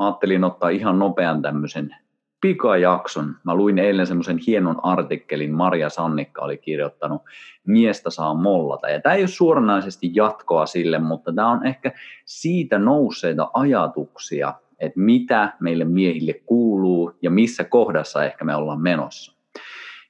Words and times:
Mä 0.00 0.06
ajattelin 0.06 0.44
ottaa 0.44 0.68
ihan 0.68 0.98
nopean 0.98 1.42
tämmöisen 1.42 1.96
pikajakson. 2.40 3.36
Mä 3.44 3.54
luin 3.54 3.78
eilen 3.78 4.06
semmoisen 4.06 4.38
hienon 4.46 4.76
artikkelin, 4.82 5.54
Maria 5.54 5.88
Sannikka 5.88 6.42
oli 6.42 6.58
kirjoittanut 6.58 7.22
Miestä 7.66 8.10
saa 8.10 8.34
mollata. 8.34 8.88
Ja 8.90 9.00
tämä 9.00 9.14
ei 9.14 9.22
ole 9.22 9.28
suoranaisesti 9.28 10.10
jatkoa 10.14 10.66
sille, 10.66 10.98
mutta 10.98 11.32
tämä 11.32 11.50
on 11.50 11.66
ehkä 11.66 11.92
siitä 12.24 12.78
nousseita 12.78 13.50
ajatuksia, 13.54 14.54
että 14.78 15.00
mitä 15.00 15.52
meille 15.60 15.84
miehille 15.84 16.32
kuuluu 16.32 17.12
ja 17.22 17.30
missä 17.30 17.64
kohdassa 17.64 18.24
ehkä 18.24 18.44
me 18.44 18.54
ollaan 18.54 18.80
menossa. 18.80 19.39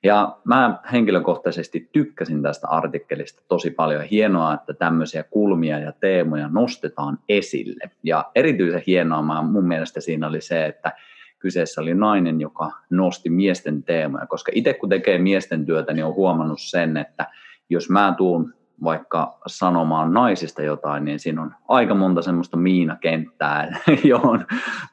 Ja 0.03 0.39
mä 0.45 0.79
henkilökohtaisesti 0.93 1.89
tykkäsin 1.93 2.43
tästä 2.43 2.69
artikkelista 2.69 3.43
tosi 3.49 3.71
paljon. 3.71 4.03
Hienoa, 4.03 4.55
että 4.55 4.73
tämmöisiä 4.75 5.23
kulmia 5.23 5.79
ja 5.79 5.93
teemoja 5.93 6.49
nostetaan 6.49 7.19
esille. 7.29 7.91
Ja 8.03 8.31
erityisen 8.35 8.83
hienoa 8.87 9.43
mun 9.43 9.69
mielestä 9.69 10.01
siinä 10.01 10.27
oli 10.27 10.41
se, 10.41 10.67
että 10.67 10.93
kyseessä 11.39 11.81
oli 11.81 11.95
nainen, 11.95 12.41
joka 12.41 12.71
nosti 12.91 13.31
miesten 13.31 13.83
teemoja. 13.83 14.27
Koska 14.27 14.53
itse 14.55 14.75
kun 14.75 14.89
tekee 14.89 15.19
miesten 15.19 15.67
työtä, 15.67 15.93
niin 15.93 16.05
on 16.05 16.15
huomannut 16.15 16.61
sen, 16.61 16.97
että 16.97 17.27
jos 17.71 17.91
mä 17.91 18.15
tuun 18.17 18.55
vaikka 18.85 19.39
sanomaan 19.47 20.13
naisista 20.13 20.63
jotain, 20.63 21.05
niin 21.05 21.19
siinä 21.19 21.43
on 21.43 21.55
aika 21.69 21.95
monta 21.95 22.23
semmoista 22.23 22.57
miinakenttää, 22.57 23.79
johon 24.05 24.47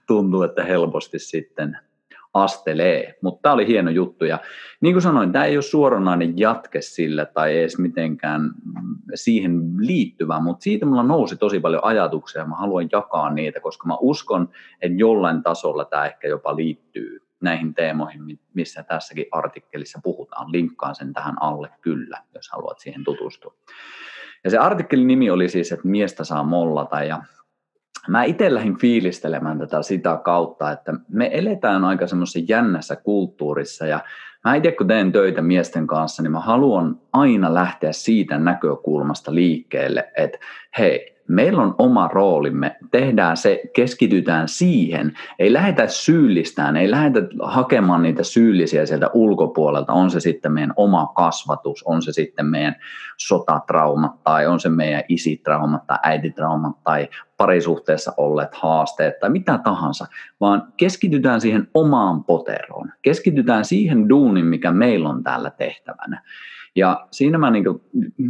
tuntuu, 0.07 0.43
että 0.43 0.63
helposti 0.63 1.19
sitten 1.19 1.77
astelee. 2.37 3.15
Mutta 3.21 3.41
tämä 3.41 3.53
oli 3.53 3.67
hieno 3.67 3.91
juttu 3.91 4.25
ja 4.25 4.39
niin 4.81 4.93
kuin 4.93 5.01
sanoin, 5.01 5.31
tämä 5.31 5.45
ei 5.45 5.57
ole 5.57 5.61
suoranainen 5.61 6.39
jatke 6.39 6.81
sille 6.81 7.25
tai 7.25 7.57
edes 7.57 7.77
mitenkään 7.77 8.51
siihen 9.15 9.51
liittyvä, 9.77 10.39
mutta 10.39 10.63
siitä 10.63 10.85
mulla 10.85 11.03
nousi 11.03 11.35
tosi 11.35 11.59
paljon 11.59 11.83
ajatuksia 11.83 12.41
ja 12.41 12.47
mä 12.47 12.55
haluan 12.55 12.89
jakaa 12.91 13.29
niitä, 13.29 13.59
koska 13.59 13.87
mä 13.87 13.97
uskon, 14.01 14.49
että 14.81 14.97
jollain 14.97 15.43
tasolla 15.43 15.85
tämä 15.85 16.05
ehkä 16.05 16.27
jopa 16.27 16.55
liittyy 16.55 17.27
näihin 17.41 17.73
teemoihin, 17.73 18.39
missä 18.53 18.83
tässäkin 18.83 19.25
artikkelissa 19.31 19.99
puhutaan. 20.03 20.51
Linkkaan 20.51 20.95
sen 20.95 21.13
tähän 21.13 21.35
alle 21.41 21.69
kyllä, 21.81 22.17
jos 22.35 22.49
haluat 22.51 22.79
siihen 22.79 23.03
tutustua. 23.03 23.53
Ja 24.43 24.49
se 24.49 24.57
artikkelin 24.57 25.07
nimi 25.07 25.29
oli 25.29 25.49
siis, 25.49 25.71
että 25.71 25.87
miestä 25.87 26.23
saa 26.23 26.43
mollata 26.43 27.03
ja 27.03 27.21
mä 28.07 28.23
itse 28.23 28.53
lähdin 28.53 28.79
fiilistelemään 28.79 29.59
tätä 29.59 29.81
sitä 29.81 30.19
kautta, 30.23 30.71
että 30.71 30.93
me 31.09 31.29
eletään 31.33 31.83
aika 31.83 32.07
semmoisessa 32.07 32.53
jännässä 32.53 32.95
kulttuurissa 32.95 33.85
ja 33.85 33.99
mä 34.47 34.55
itse 34.55 34.71
kun 34.71 34.87
teen 34.87 35.11
töitä 35.11 35.41
miesten 35.41 35.87
kanssa, 35.87 36.23
niin 36.23 36.31
mä 36.31 36.39
haluan 36.39 36.99
aina 37.13 37.53
lähteä 37.53 37.91
siitä 37.91 38.37
näkökulmasta 38.37 39.35
liikkeelle, 39.35 40.11
että 40.17 40.37
hei, 40.77 41.17
meillä 41.27 41.61
on 41.61 41.75
oma 41.77 42.09
roolimme, 42.13 42.75
tehdään 42.91 43.37
se, 43.37 43.61
keskitytään 43.75 44.47
siihen, 44.47 45.13
ei 45.39 45.53
lähdetä 45.53 45.87
syyllistään, 45.87 46.77
ei 46.77 46.91
lähdetä 46.91 47.27
hakemaan 47.43 48.01
niitä 48.01 48.23
syyllisiä 48.23 48.85
sieltä 48.85 49.09
ulkopuolelta, 49.13 49.93
on 49.93 50.11
se 50.11 50.19
sitten 50.19 50.51
meidän 50.51 50.73
oma 50.75 51.05
kasvatus, 51.15 51.83
on 51.83 52.01
se 52.01 52.11
sitten 52.11 52.45
meidän 52.45 52.75
sotatraumat 53.17 54.23
tai 54.23 54.47
on 54.47 54.59
se 54.59 54.69
meidän 54.69 55.03
isitraumat 55.09 55.87
tai 55.87 55.97
äititraumat 56.03 56.83
tai 56.83 57.09
parisuhteessa 57.37 58.13
olleet 58.17 58.55
haasteet 58.55 59.19
tai 59.19 59.29
mitä 59.29 59.59
tahansa, 59.63 60.05
vaan 60.41 60.73
keskitytään 60.77 61.41
siihen 61.41 61.67
omaan 61.73 62.23
poteroon, 62.23 62.91
keskitytään 63.01 63.65
siihen 63.65 64.09
duunin, 64.37 64.49
mikä 64.49 64.71
meillä 64.71 65.09
on 65.09 65.23
täällä 65.23 65.49
tehtävänä. 65.49 66.21
Ja 66.75 67.07
siinä 67.11 67.37
mä 67.37 67.51
niin 67.51 67.63
kuin, 67.63 67.81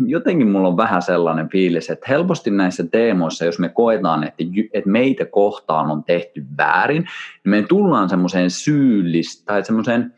jotenkin 0.05 0.47
mulla 0.47 0.67
on 0.67 0.77
vähän 0.77 1.01
sellainen 1.01 1.49
fiilis, 1.49 1.89
että 1.89 2.05
helposti 2.09 2.51
näissä 2.51 2.83
teemoissa, 2.91 3.45
jos 3.45 3.59
me 3.59 3.69
koetaan, 3.69 4.23
että, 4.23 4.43
että 4.73 4.89
meitä 4.89 5.25
kohtaan 5.25 5.91
on 5.91 6.03
tehty 6.03 6.45
väärin, 6.57 7.01
niin 7.43 7.49
me 7.49 7.61
tullaan 7.61 8.09
semmoiseen 8.09 8.49
syyllistä 8.49 9.45
tai 9.45 9.65
semmoiseen, 9.65 10.13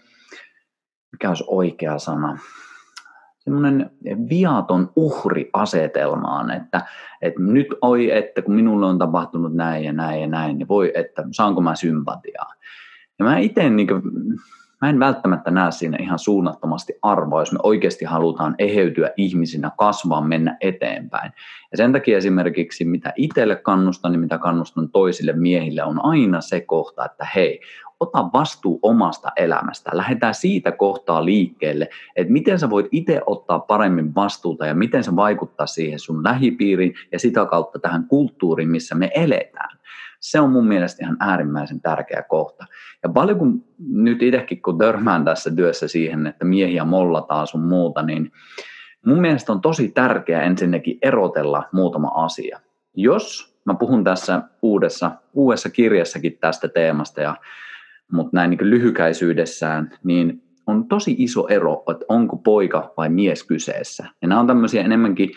mikä 1.11 1.27
olisi 1.27 1.43
oikea 1.47 1.99
sana, 1.99 2.37
semmoinen 3.37 3.91
viaton 4.29 4.91
uhriasetelmaan, 4.95 6.51
että, 6.51 6.81
että 7.21 7.41
nyt 7.41 7.67
oi, 7.81 8.11
että 8.17 8.41
kun 8.41 8.55
minulle 8.55 8.85
on 8.85 8.99
tapahtunut 8.99 9.53
näin 9.53 9.83
ja 9.83 9.93
näin 9.93 10.21
ja 10.21 10.27
näin, 10.27 10.57
niin 10.57 10.67
voi, 10.67 10.91
että 10.95 11.23
saanko 11.31 11.61
mä 11.61 11.75
sympatiaa. 11.75 12.53
Ja 13.19 13.25
mä 13.25 13.37
itse 13.37 13.69
niin 13.69 13.87
mä 14.81 14.89
en 14.89 14.99
välttämättä 14.99 15.51
näe 15.51 15.71
siinä 15.71 15.97
ihan 15.99 16.19
suunnattomasti 16.19 16.93
arvoa, 17.01 17.41
jos 17.41 17.51
me 17.51 17.59
oikeasti 17.63 18.05
halutaan 18.05 18.55
eheytyä 18.57 19.09
ihmisinä, 19.17 19.71
kasvaa, 19.77 20.21
mennä 20.21 20.57
eteenpäin. 20.61 21.31
Ja 21.71 21.77
sen 21.77 21.93
takia 21.93 22.17
esimerkiksi 22.17 22.85
mitä 22.85 23.13
itselle 23.15 23.55
kannustan 23.55 24.13
ja 24.13 24.19
mitä 24.19 24.37
kannustan 24.37 24.89
toisille 24.89 25.33
miehille 25.33 25.83
on 25.83 26.05
aina 26.05 26.41
se 26.41 26.61
kohta, 26.61 27.05
että 27.05 27.27
hei, 27.35 27.61
ota 27.99 28.29
vastuu 28.33 28.79
omasta 28.81 29.31
elämästä. 29.37 29.91
Lähdetään 29.93 30.33
siitä 30.33 30.71
kohtaa 30.71 31.25
liikkeelle, 31.25 31.89
että 32.15 32.33
miten 32.33 32.59
sä 32.59 32.69
voit 32.69 32.87
itse 32.91 33.21
ottaa 33.25 33.59
paremmin 33.59 34.15
vastuuta 34.15 34.65
ja 34.65 34.75
miten 34.75 35.03
se 35.03 35.15
vaikuttaa 35.15 35.67
siihen 35.67 35.99
sun 35.99 36.23
lähipiiriin 36.23 36.93
ja 37.11 37.19
sitä 37.19 37.45
kautta 37.45 37.79
tähän 37.79 38.05
kulttuuriin, 38.07 38.69
missä 38.69 38.95
me 38.95 39.11
eletään. 39.15 39.79
Se 40.19 40.39
on 40.39 40.51
mun 40.51 40.67
mielestä 40.67 41.05
ihan 41.05 41.17
äärimmäisen 41.19 41.81
tärkeä 41.81 42.23
kohta. 42.29 42.65
Ja 43.03 43.09
paljon 43.09 43.37
kun 43.37 43.63
nyt 43.89 44.21
itsekin 44.21 44.61
kun 44.61 44.77
törmään 44.77 45.25
tässä 45.25 45.51
työssä 45.55 45.87
siihen, 45.87 46.27
että 46.27 46.45
miehiä 46.45 46.85
mollataan 46.85 47.47
sun 47.47 47.61
muuta, 47.61 48.01
niin 48.01 48.31
mun 49.05 49.21
mielestä 49.21 49.51
on 49.51 49.61
tosi 49.61 49.91
tärkeää 49.91 50.43
ensinnäkin 50.43 50.97
erotella 51.01 51.63
muutama 51.71 52.07
asia. 52.07 52.59
Jos 52.95 53.55
mä 53.65 53.73
puhun 53.73 54.03
tässä 54.03 54.41
uudessa, 54.61 55.11
uudessa 55.33 55.69
kirjassakin 55.69 56.37
tästä 56.41 56.67
teemasta, 56.67 57.21
ja, 57.21 57.35
mutta 58.11 58.31
näin 58.33 58.49
niin 58.49 58.69
lyhykäisyydessään, 58.69 59.91
niin 60.03 60.43
on 60.67 60.87
tosi 60.87 61.15
iso 61.17 61.47
ero, 61.47 61.83
että 61.91 62.05
onko 62.09 62.37
poika 62.37 62.93
vai 62.97 63.09
mies 63.09 63.43
kyseessä. 63.43 64.05
Ja 64.21 64.27
nämä 64.27 64.41
on 64.41 64.47
tämmöisiä 64.47 64.81
enemmänkin 64.81 65.31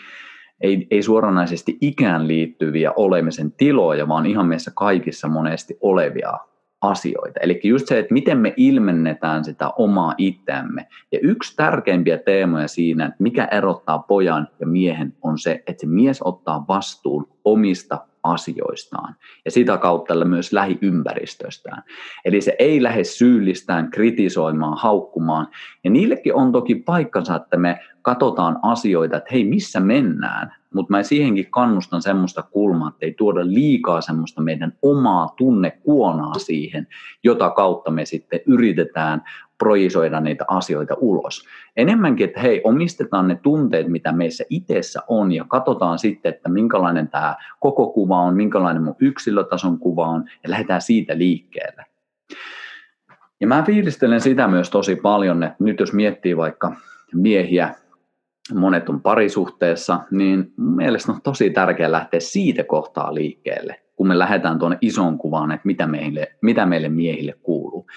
ei, 0.61 0.87
ei 0.91 1.03
suoranaisesti 1.03 1.77
ikään 1.81 2.27
liittyviä 2.27 2.91
olemisen 2.95 3.51
tiloja, 3.51 4.07
vaan 4.07 4.25
ihan 4.25 4.47
meissä 4.47 4.71
kaikissa 4.75 5.27
monesti 5.27 5.77
olevia 5.81 6.37
asioita. 6.81 7.39
Eli 7.39 7.59
just 7.63 7.87
se, 7.87 7.99
että 7.99 8.13
miten 8.13 8.37
me 8.37 8.53
ilmennetään 8.57 9.43
sitä 9.43 9.69
omaa 9.69 10.13
itseämme. 10.17 10.87
Ja 11.11 11.19
yksi 11.21 11.55
tärkeimpiä 11.55 12.17
teemoja 12.17 12.67
siinä, 12.67 13.05
että 13.05 13.23
mikä 13.23 13.47
erottaa 13.51 13.99
pojan 13.99 14.47
ja 14.59 14.67
miehen, 14.67 15.13
on 15.21 15.37
se, 15.37 15.63
että 15.67 15.81
se 15.81 15.87
mies 15.87 16.21
ottaa 16.21 16.65
vastuun 16.67 17.27
omista 17.45 18.07
asioistaan 18.23 19.15
ja 19.45 19.51
sitä 19.51 19.77
kautta 19.77 20.25
myös 20.25 20.53
lähiympäristöstään. 20.53 21.83
Eli 22.25 22.41
se 22.41 22.55
ei 22.59 22.83
lähde 22.83 23.03
syyllistään, 23.03 23.91
kritisoimaan, 23.91 24.77
haukkumaan. 24.77 25.47
Ja 25.83 25.89
niillekin 25.89 26.35
on 26.35 26.51
toki 26.51 26.75
paikkansa, 26.75 27.35
että 27.35 27.57
me 27.57 27.79
katsotaan 28.01 28.59
asioita, 28.61 29.17
että 29.17 29.29
hei, 29.31 29.43
missä 29.43 29.79
mennään. 29.79 30.55
Mutta 30.73 30.91
mä 30.91 31.03
siihenkin 31.03 31.51
kannustan 31.51 32.01
semmoista 32.01 32.41
kulmaa, 32.41 32.89
että 32.89 33.05
ei 33.05 33.13
tuoda 33.13 33.45
liikaa 33.45 34.01
semmoista 34.01 34.41
meidän 34.41 34.73
omaa 34.81 35.33
tunnekuonaa 35.37 36.33
siihen, 36.33 36.87
jota 37.23 37.49
kautta 37.49 37.91
me 37.91 38.05
sitten 38.05 38.39
yritetään 38.47 39.21
projisoida 39.63 40.19
niitä 40.19 40.45
asioita 40.47 40.95
ulos. 40.97 41.45
Enemmänkin, 41.77 42.27
että 42.27 42.39
hei, 42.39 42.61
omistetaan 42.63 43.27
ne 43.27 43.35
tunteet, 43.35 43.87
mitä 43.87 44.11
meissä 44.11 44.43
itsessä 44.49 45.01
on, 45.07 45.31
ja 45.31 45.45
katsotaan 45.47 45.99
sitten, 45.99 46.33
että 46.33 46.49
minkälainen 46.49 47.07
tämä 47.07 47.35
koko 47.59 47.89
kuva 47.89 48.21
on, 48.21 48.35
minkälainen 48.35 48.83
mun 48.83 48.95
yksilötason 48.99 49.79
kuva 49.79 50.07
on, 50.07 50.25
ja 50.43 50.49
lähdetään 50.49 50.81
siitä 50.81 51.17
liikkeelle. 51.17 51.85
Ja 53.41 53.47
mä 53.47 53.63
fiilistelen 53.63 54.21
sitä 54.21 54.47
myös 54.47 54.69
tosi 54.69 54.95
paljon, 54.95 55.43
että 55.43 55.63
nyt 55.63 55.79
jos 55.79 55.93
miettii 55.93 56.37
vaikka 56.37 56.75
miehiä, 57.13 57.75
monet 58.53 58.89
on 58.89 59.01
parisuhteessa, 59.01 59.99
niin 60.11 60.53
mun 60.57 60.75
mielestä 60.75 61.11
on 61.11 61.21
tosi 61.21 61.49
tärkeää 61.49 61.91
lähteä 61.91 62.19
siitä 62.19 62.63
kohtaa 62.63 63.13
liikkeelle, 63.13 63.81
kun 63.95 64.07
me 64.07 64.19
lähdetään 64.19 64.59
tuonne 64.59 64.77
ison 64.81 65.17
kuvaan, 65.17 65.51
että 65.51 65.67
mitä 65.67 65.87
meille, 65.87 66.35
mitä 66.41 66.65
meille 66.65 66.89
miehille 66.89 67.33
kuuluu. 67.43 67.87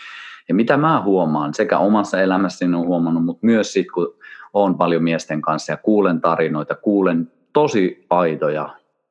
Ja 0.48 0.54
mitä 0.54 0.76
mä 0.76 1.02
huomaan, 1.02 1.54
sekä 1.54 1.78
omassa 1.78 2.20
elämässäni 2.20 2.74
on 2.74 2.86
huomannut, 2.86 3.24
mutta 3.24 3.46
myös 3.46 3.72
sitten 3.72 3.92
kun 3.92 4.14
olen 4.52 4.74
paljon 4.74 5.02
miesten 5.02 5.42
kanssa 5.42 5.72
ja 5.72 5.76
kuulen 5.76 6.20
tarinoita, 6.20 6.74
kuulen 6.74 7.32
tosi 7.52 8.06
aitoja, 8.10 8.68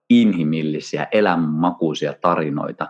inhimillisiä, 0.09 1.07
elämänmakuisia 1.11 2.13
tarinoita, 2.21 2.87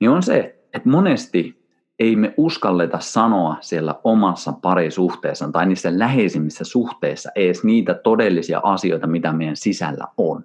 niin 0.00 0.10
on 0.10 0.22
se, 0.22 0.58
että 0.74 0.88
monesti 0.88 1.62
ei 1.98 2.16
me 2.16 2.34
uskalleta 2.36 3.00
sanoa 3.00 3.56
siellä 3.60 3.94
omassa 4.04 4.52
parisuhteessa 4.52 5.48
tai 5.52 5.66
niissä 5.66 5.98
läheisimmissä 5.98 6.64
suhteissa 6.64 7.30
edes 7.34 7.64
niitä 7.64 7.94
todellisia 7.94 8.60
asioita, 8.62 9.06
mitä 9.06 9.32
meidän 9.32 9.56
sisällä 9.56 10.04
on. 10.16 10.44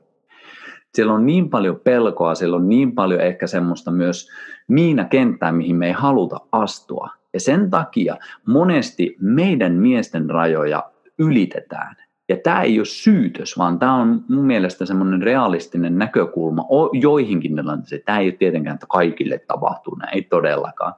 Siellä 0.93 1.13
on 1.13 1.25
niin 1.25 1.50
paljon 1.50 1.79
pelkoa, 1.83 2.35
siellä 2.35 2.55
on 2.55 2.69
niin 2.69 2.95
paljon 2.95 3.21
ehkä 3.21 3.47
semmoista 3.47 3.91
myös 3.91 4.29
miina 4.67 5.05
kenttää, 5.05 5.51
mihin 5.51 5.75
me 5.75 5.88
ei 5.88 5.93
haluta 5.93 6.39
astua. 6.51 7.09
Ja 7.33 7.39
sen 7.39 7.69
takia 7.69 8.18
monesti 8.45 9.15
meidän 9.19 9.74
miesten 9.74 10.29
rajoja 10.29 10.91
ylitetään. 11.19 11.95
Ja 12.29 12.38
tämä 12.44 12.62
ei 12.62 12.79
ole 12.79 12.85
syytös, 12.85 13.57
vaan 13.57 13.79
tämä 13.79 13.95
on 13.95 14.25
mun 14.29 14.45
mielestä 14.45 14.85
semmoinen 14.85 15.21
realistinen 15.21 15.97
näkökulma 15.97 16.65
joihinkin 16.94 17.56
tilanteisiin. 17.56 18.01
Tämä 18.06 18.19
ei 18.19 18.25
ole 18.25 18.31
tietenkään, 18.31 18.74
että 18.74 18.85
kaikille 18.89 19.39
tapahtuu, 19.47 19.95
näin 19.95 20.15
ei 20.15 20.21
todellakaan 20.21 20.94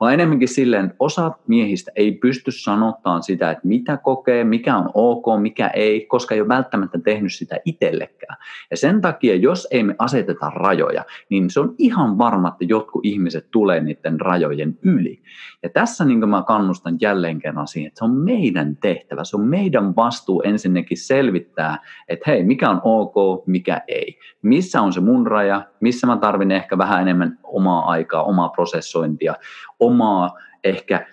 vaan 0.00 0.14
enemmänkin 0.14 0.48
silleen, 0.48 0.94
osa 0.98 1.32
miehistä 1.46 1.92
ei 1.96 2.12
pysty 2.12 2.50
sanottaan 2.50 3.22
sitä, 3.22 3.50
että 3.50 3.68
mitä 3.68 3.96
kokee, 3.96 4.44
mikä 4.44 4.76
on 4.76 4.90
ok, 4.94 5.24
mikä 5.40 5.68
ei, 5.68 6.06
koska 6.06 6.34
ei 6.34 6.40
ole 6.40 6.48
välttämättä 6.48 6.98
tehnyt 6.98 7.32
sitä 7.32 7.56
itsellekään. 7.64 8.36
Ja 8.70 8.76
sen 8.76 9.00
takia, 9.00 9.34
jos 9.34 9.68
ei 9.70 9.82
me 9.82 9.94
aseteta 9.98 10.50
rajoja, 10.50 11.04
niin 11.28 11.50
se 11.50 11.60
on 11.60 11.74
ihan 11.78 12.18
varma, 12.18 12.48
että 12.48 12.64
jotkut 12.64 13.04
ihmiset 13.04 13.50
tulee 13.50 13.80
niiden 13.80 14.20
rajojen 14.20 14.78
yli. 14.82 15.22
Ja 15.62 15.68
tässä 15.68 16.04
niin 16.04 16.28
mä 16.28 16.42
kannustan 16.46 16.96
jälleen 17.00 17.38
kerran 17.38 17.66
siihen, 17.66 17.88
että 17.88 17.98
se 17.98 18.04
on 18.04 18.16
meidän 18.16 18.76
tehtävä, 18.76 19.24
se 19.24 19.36
on 19.36 19.44
meidän 19.44 19.96
vastuu 19.96 20.42
ensinnäkin 20.42 20.96
selvittää, 20.96 21.78
että 22.08 22.30
hei, 22.30 22.42
mikä 22.42 22.70
on 22.70 22.80
ok, 22.84 23.46
mikä 23.46 23.80
ei. 23.88 24.18
Missä 24.42 24.80
on 24.80 24.92
se 24.92 25.00
mun 25.00 25.26
raja, 25.26 25.62
missä 25.80 26.06
mä 26.06 26.16
tarvin 26.16 26.50
ehkä 26.50 26.78
vähän 26.78 27.02
enemmän 27.02 27.38
omaa 27.42 27.90
aikaa, 27.90 28.22
omaa 28.22 28.48
prosessointia, 28.48 29.34
omaa 29.80 30.30
ehkä 30.64 31.06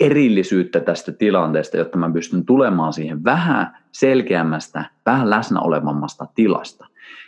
erillisyyttä 0.00 0.80
tästä 0.80 1.12
tilanteesta, 1.12 1.76
jotta 1.76 1.98
mä 1.98 2.10
pystyn 2.12 2.46
tulemaan 2.46 2.92
siihen 2.92 3.24
vähän 3.24 3.76
selkeämmästä, 3.92 4.84
vähän 5.06 5.30
läsnä 5.30 5.60
olevammasta 5.60 6.26
tilasta. 6.34 6.86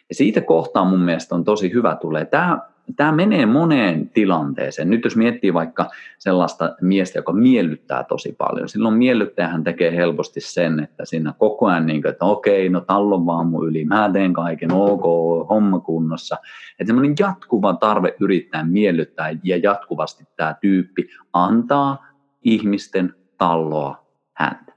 Ja 0.08 0.14
siitä 0.14 0.40
kohtaa 0.40 0.84
mun 0.84 1.00
mielestä 1.00 1.34
on 1.34 1.44
tosi 1.44 1.72
hyvä 1.72 1.96
tulee. 1.96 2.24
Tämä 2.24 2.58
tämä 2.96 3.12
menee 3.12 3.46
moneen 3.46 4.08
tilanteeseen. 4.08 4.90
Nyt 4.90 5.04
jos 5.04 5.16
miettii 5.16 5.54
vaikka 5.54 5.90
sellaista 6.18 6.76
miestä, 6.80 7.18
joka 7.18 7.32
miellyttää 7.32 8.04
tosi 8.04 8.34
paljon, 8.38 8.68
silloin 8.68 8.94
miellyttäjähän 8.94 9.64
tekee 9.64 9.96
helposti 9.96 10.40
sen, 10.40 10.80
että 10.80 11.04
siinä 11.04 11.34
koko 11.38 11.66
ajan, 11.66 11.86
niin 11.86 12.02
kuin, 12.02 12.12
että 12.12 12.24
okei, 12.24 12.68
no 12.68 12.80
tallon 12.80 13.26
vaan 13.26 13.46
mun 13.46 13.68
yli, 13.68 13.84
mä 13.84 14.10
teen 14.12 14.32
kaiken, 14.32 14.72
ok, 14.72 15.02
homma 15.48 15.80
kunnossa. 15.80 16.36
Että 16.78 16.86
semmoinen 16.86 17.14
jatkuva 17.18 17.74
tarve 17.74 18.16
yrittää 18.20 18.64
miellyttää 18.64 19.30
ja 19.42 19.56
jatkuvasti 19.56 20.24
tämä 20.36 20.54
tyyppi 20.60 21.08
antaa 21.32 22.06
ihmisten 22.42 23.14
talloa 23.38 24.06
häntä. 24.34 24.72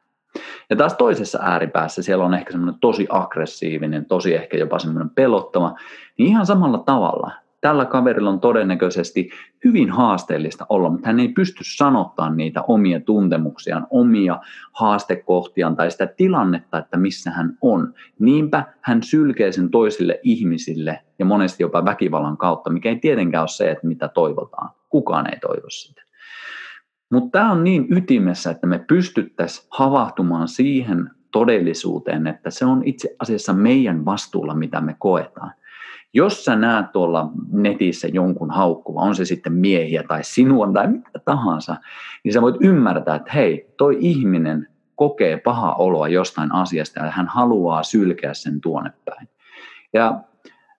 Ja 0.70 0.76
taas 0.76 0.94
toisessa 0.94 1.40
ääripäässä 1.42 2.02
siellä 2.02 2.26
on 2.26 2.34
ehkä 2.34 2.52
semmoinen 2.52 2.80
tosi 2.80 3.08
aggressiivinen, 3.10 4.06
tosi 4.06 4.36
ehkä 4.36 4.58
jopa 4.58 4.80
semmoinen 4.80 5.10
pelottava, 5.10 5.76
niin 6.18 6.28
ihan 6.28 6.46
samalla 6.46 6.78
tavalla 6.78 7.32
tällä 7.62 7.86
kaverilla 7.86 8.30
on 8.30 8.40
todennäköisesti 8.40 9.30
hyvin 9.66 9.90
haasteellista 9.90 10.66
olla, 10.70 10.90
mutta 10.90 11.08
hän 11.08 11.20
ei 11.20 11.28
pysty 11.28 11.64
sanottamaan 11.64 12.38
niitä 12.38 12.62
omia 12.62 13.00
tuntemuksiaan, 13.00 13.88
omia 13.90 14.40
haastekohtiaan 14.72 15.76
tai 15.76 15.92
sitä 15.92 16.08
tilannetta, 16.08 16.78
että 16.78 16.98
missä 16.98 17.32
hän 17.32 17.58
on. 17.62 17.94
Niinpä 18.20 18.66
hän 18.82 19.04
sylkee 19.04 19.52
sen 19.52 19.70
toisille 19.70 20.20
ihmisille 20.24 21.00
ja 21.20 21.26
monesti 21.26 21.64
jopa 21.64 21.86
väkivallan 21.86 22.38
kautta, 22.38 22.70
mikä 22.70 22.90
ei 22.90 23.00
tietenkään 23.00 23.42
ole 23.42 23.48
se, 23.48 23.72
että 23.72 23.88
mitä 23.88 24.08
toivotaan. 24.08 24.70
Kukaan 24.90 25.34
ei 25.34 25.40
toivo 25.40 25.70
sitä. 25.70 26.02
Mutta 27.12 27.40
tämä 27.40 27.52
on 27.52 27.64
niin 27.64 27.88
ytimessä, 27.90 28.52
että 28.52 28.68
me 28.68 28.80
pystyttäisiin 28.88 29.68
havahtumaan 29.72 30.48
siihen 30.48 31.10
todellisuuteen, 31.32 32.28
että 32.28 32.50
se 32.50 32.66
on 32.66 32.82
itse 32.86 33.16
asiassa 33.20 33.54
meidän 33.54 34.06
vastuulla, 34.06 34.56
mitä 34.56 34.82
me 34.82 34.96
koetaan. 35.00 35.54
Jos 36.14 36.46
sä 36.46 36.56
näet 36.56 36.92
tuolla 36.92 37.30
netissä 37.52 38.08
jonkun 38.08 38.52
haukkuva, 38.52 39.02
on 39.02 39.16
se 39.16 39.26
sitten 39.26 39.54
miehiä 39.54 40.04
tai 40.04 40.24
sinua 40.24 40.72
tai 40.74 40.88
mitä 40.88 41.20
tahansa, 41.26 41.76
niin 42.24 42.34
sä 42.34 42.42
voit 42.42 42.56
ymmärtää, 42.62 43.16
että 43.16 43.32
hei, 43.32 43.74
toi 43.78 43.98
ihminen 44.00 44.68
kokee 44.96 45.38
paha 45.38 45.74
oloa 45.74 46.08
jostain 46.08 46.52
asiasta 46.52 47.00
ja 47.00 47.12
hän 47.12 47.28
haluaa 47.28 47.84
sylkeä 47.84 48.34
sen 48.34 48.62
tuonne 48.62 48.92
päin. 49.06 49.30
Ja 49.94 50.20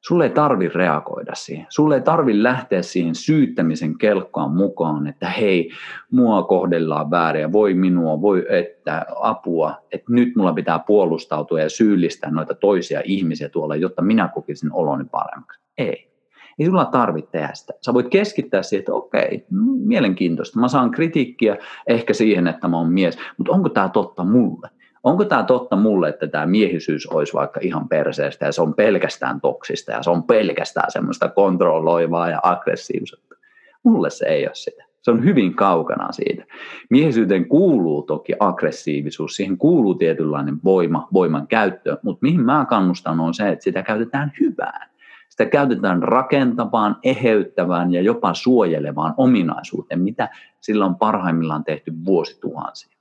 sulle 0.02 0.24
ei 0.24 0.30
tarvi 0.30 0.68
reagoida 0.68 1.34
siihen. 1.34 1.66
Sulle 1.68 1.94
ei 1.94 2.00
tarvi 2.00 2.42
lähteä 2.42 2.82
siihen 2.82 3.14
syyttämisen 3.14 3.98
kelkkaan 3.98 4.50
mukaan, 4.50 5.06
että 5.06 5.28
hei, 5.28 5.70
mua 6.10 6.42
kohdellaan 6.42 7.10
väärin 7.10 7.52
voi 7.52 7.74
minua, 7.74 8.20
voi 8.20 8.46
että 8.48 9.06
apua, 9.20 9.74
että 9.92 10.12
nyt 10.12 10.36
mulla 10.36 10.52
pitää 10.52 10.78
puolustautua 10.78 11.60
ja 11.60 11.70
syyllistää 11.70 12.30
noita 12.30 12.54
toisia 12.54 13.00
ihmisiä 13.04 13.48
tuolla, 13.48 13.76
jotta 13.76 14.02
minä 14.02 14.28
kokisin 14.28 14.72
oloni 14.72 15.04
paremmaksi. 15.04 15.60
Ei. 15.78 16.12
Ei 16.58 16.66
sulla 16.66 16.84
tarvitse 16.84 17.30
tehdä 17.30 17.50
sitä. 17.54 17.72
Sä 17.80 17.94
voit 17.94 18.08
keskittää 18.08 18.62
siihen, 18.62 18.80
että 18.80 18.92
okei, 18.92 19.44
mielenkiintoista. 19.84 20.60
Mä 20.60 20.68
saan 20.68 20.90
kritiikkiä 20.90 21.56
ehkä 21.86 22.12
siihen, 22.12 22.46
että 22.46 22.68
mä 22.68 22.76
oon 22.76 22.92
mies, 22.92 23.18
mutta 23.38 23.52
onko 23.52 23.68
tämä 23.68 23.88
totta 23.88 24.24
mulle? 24.24 24.68
Onko 25.02 25.24
tämä 25.24 25.42
totta 25.42 25.76
mulle, 25.76 26.08
että 26.08 26.26
tämä 26.26 26.46
miehisyys 26.46 27.06
olisi 27.06 27.32
vaikka 27.32 27.60
ihan 27.62 27.88
perseestä 27.88 28.46
ja 28.46 28.52
se 28.52 28.62
on 28.62 28.74
pelkästään 28.74 29.40
toksista 29.40 29.92
ja 29.92 30.02
se 30.02 30.10
on 30.10 30.22
pelkästään 30.22 30.90
semmoista 30.90 31.28
kontrolloivaa 31.28 32.30
ja 32.30 32.40
aggressiivisuutta. 32.42 33.36
Mulle 33.82 34.10
se 34.10 34.26
ei 34.26 34.46
ole 34.46 34.54
sitä. 34.54 34.84
Se 35.02 35.10
on 35.10 35.24
hyvin 35.24 35.54
kaukana 35.54 36.12
siitä. 36.12 36.44
Miehisyyteen 36.90 37.48
kuuluu 37.48 38.02
toki 38.02 38.32
aggressiivisuus, 38.38 39.36
siihen 39.36 39.58
kuuluu 39.58 39.94
tietynlainen 39.94 40.58
voima, 40.64 41.08
voiman 41.12 41.46
käyttö, 41.46 41.98
mutta 42.02 42.18
mihin 42.22 42.40
mä 42.40 42.66
kannustan 42.68 43.20
on 43.20 43.34
se, 43.34 43.48
että 43.48 43.64
sitä 43.64 43.82
käytetään 43.82 44.32
hyvään. 44.40 44.90
Sitä 45.28 45.46
käytetään 45.46 46.02
rakentavaan, 46.02 46.96
eheyttävään 47.02 47.92
ja 47.92 48.02
jopa 48.02 48.34
suojelevaan 48.34 49.14
ominaisuuteen, 49.16 50.00
mitä 50.00 50.28
sillä 50.60 50.84
on 50.84 50.96
parhaimmillaan 50.96 51.64
tehty 51.64 51.92
vuosituhansia. 52.04 52.98